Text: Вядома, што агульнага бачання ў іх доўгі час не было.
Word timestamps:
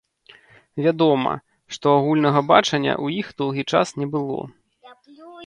Вядома, 0.85 1.33
што 1.77 1.93
агульнага 1.97 2.41
бачання 2.53 2.91
ў 3.05 3.25
іх 3.25 3.31
доўгі 3.43 3.63
час 3.75 3.87
не 4.01 4.07
было. 4.17 4.41